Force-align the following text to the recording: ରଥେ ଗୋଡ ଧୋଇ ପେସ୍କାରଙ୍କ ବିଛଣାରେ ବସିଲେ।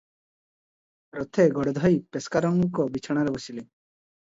ରଥେ 1.19 1.47
ଗୋଡ 1.59 1.75
ଧୋଇ 1.77 2.03
ପେସ୍କାରଙ୍କ 2.19 2.91
ବିଛଣାରେ 2.99 3.41
ବସିଲେ। 3.41 3.69